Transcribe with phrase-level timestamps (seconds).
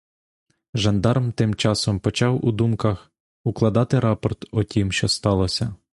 [0.75, 3.11] Жандарм тим часом почав у думках
[3.43, 5.75] укладати рапорт о тім, що сталося.